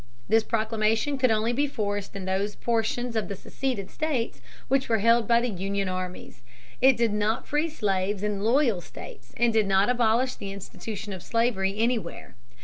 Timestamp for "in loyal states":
8.23-9.31